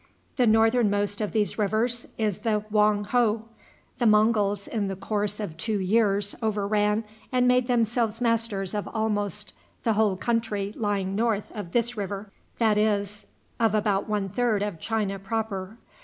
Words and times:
The 0.37 0.47
northernmost 0.47 1.21
of 1.21 1.31
these 1.31 1.59
rivers 1.59 2.07
is 2.17 2.39
the 2.39 2.61
Hoang 2.71 3.03
Ho. 3.11 3.45
The 3.99 4.07
Monguls 4.07 4.67
in 4.67 4.87
the 4.87 4.95
course 4.95 5.39
of 5.39 5.57
two 5.57 5.77
years 5.79 6.33
overran 6.41 7.03
and 7.31 7.47
made 7.47 7.67
themselves 7.67 8.19
masters 8.19 8.73
of 8.73 8.87
almost 8.87 9.53
the 9.83 9.93
whole 9.93 10.17
country 10.17 10.73
lying 10.75 11.13
north 11.15 11.51
of 11.53 11.71
this 11.71 11.95
river, 11.97 12.31
that 12.57 12.79
is, 12.79 13.27
of 13.59 13.75
about 13.75 14.09
one 14.09 14.27
third 14.27 14.63
of 14.63 14.79
China 14.79 15.19
proper. 15.19 15.77